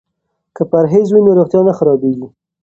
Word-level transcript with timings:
که 0.55 0.63
پرهیز 0.71 1.07
وي 1.11 1.21
نو 1.25 1.31
روغتیا 1.37 1.61
نه 1.67 1.73
خرابیږي. 1.77 2.27